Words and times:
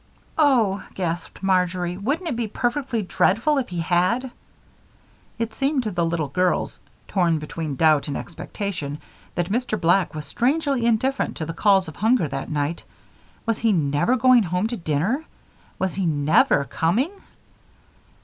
"Oh!" 0.39 0.83
gasped 0.95 1.43
Marjory. 1.43 1.95
"Wouldn't 1.95 2.27
it 2.27 2.35
be 2.35 2.47
perfectly 2.47 3.03
dreadful 3.03 3.59
if 3.59 3.69
he 3.69 3.81
had!" 3.81 4.31
It 5.37 5.53
seemed 5.53 5.83
to 5.83 5.91
the 5.91 6.03
little 6.03 6.27
girls, 6.29 6.79
torn 7.07 7.37
between 7.37 7.75
doubt 7.75 8.07
and 8.07 8.17
expectation, 8.17 8.97
that 9.35 9.51
Mr. 9.51 9.79
Black 9.79 10.15
was 10.15 10.25
strangely 10.25 10.87
indifferent 10.87 11.37
to 11.37 11.45
the 11.45 11.53
calls 11.53 11.87
of 11.87 11.97
hunger 11.97 12.27
that 12.27 12.49
night. 12.49 12.83
Was 13.45 13.59
he 13.59 13.71
never 13.73 14.15
going 14.15 14.41
home 14.41 14.65
to 14.69 14.75
dinner? 14.77 15.23
Was 15.77 15.93
he 15.93 16.07
never 16.07 16.63
coming? 16.65 17.11